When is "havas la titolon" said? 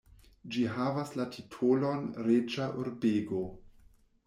0.77-2.09